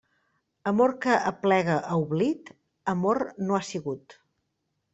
Amor 0.71 0.93
que 1.03 1.17
aplega 1.31 1.75
a 1.93 1.99
oblit, 2.05 2.51
amor 2.95 3.23
no 3.45 3.59
ha 3.59 3.63
sigut. 3.71 4.21